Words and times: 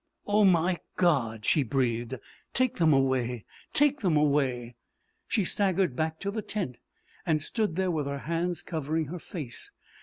"Oh, 0.25 0.43
my 0.43 0.79
God!" 0.97 1.45
she 1.45 1.61
breathed. 1.61 2.15
"Take 2.55 2.77
them 2.77 2.91
away 2.91 3.45
take 3.71 3.99
them 3.99 4.17
away!" 4.17 4.73
She 5.27 5.45
staggered 5.45 5.95
back 5.95 6.19
to 6.21 6.31
the 6.31 6.41
tent, 6.41 6.77
and 7.23 7.39
stood 7.39 7.75
there 7.75 7.91
with 7.91 8.07
her 8.07 8.17
hands 8.25 8.63
covering 8.63 9.05
her 9.09 9.19
face. 9.19 9.69